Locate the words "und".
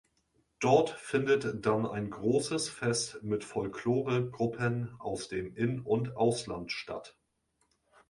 5.81-6.17